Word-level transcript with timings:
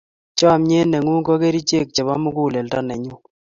chamiet 0.37 0.87
ne 0.89 0.97
ng'un 1.01 1.21
ko 1.27 1.33
kerichek 1.41 1.87
chebo 1.95 2.13
munguleldo 2.21 2.79
ne 2.83 2.95
nyun 3.03 3.21